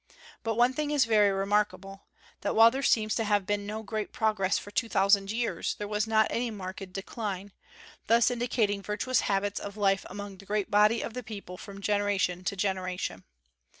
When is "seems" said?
2.81-3.13